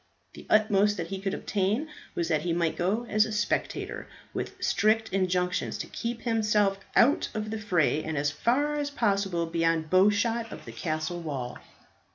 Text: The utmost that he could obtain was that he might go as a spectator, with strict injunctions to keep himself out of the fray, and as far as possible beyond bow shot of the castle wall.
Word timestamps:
The 0.33 0.47
utmost 0.49 0.97
that 0.97 1.09
he 1.09 1.19
could 1.21 1.35
obtain 1.35 1.87
was 2.15 2.27
that 2.27 2.41
he 2.41 2.53
might 2.53 2.75
go 2.75 3.05
as 3.05 3.23
a 3.23 3.31
spectator, 3.31 4.07
with 4.33 4.57
strict 4.59 5.13
injunctions 5.13 5.77
to 5.77 5.85
keep 5.85 6.21
himself 6.21 6.79
out 6.95 7.29
of 7.35 7.51
the 7.51 7.59
fray, 7.59 8.03
and 8.03 8.17
as 8.17 8.31
far 8.31 8.73
as 8.73 8.89
possible 8.89 9.45
beyond 9.45 9.91
bow 9.91 10.09
shot 10.09 10.51
of 10.51 10.65
the 10.65 10.71
castle 10.71 11.19
wall. 11.21 11.59